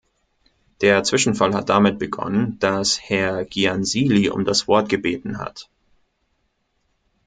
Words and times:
Der 0.81 1.03
Zwischenfall 1.03 1.53
hat 1.53 1.69
damit 1.69 1.99
begonnen, 1.99 2.57
dass 2.57 2.99
Herr 2.99 3.45
Giansily 3.45 4.29
um 4.31 4.45
das 4.45 4.67
Wort 4.67 4.89
gebeten 4.89 5.37
hat. 5.37 5.69